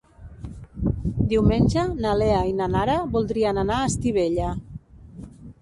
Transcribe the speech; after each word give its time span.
Diumenge 1.33 1.83
na 2.05 2.15
Lea 2.21 2.41
i 2.53 2.57
na 2.63 2.71
Nara 2.77 2.97
voldrien 3.17 3.63
anar 3.67 3.79
a 3.83 3.91
Estivella. 3.93 4.53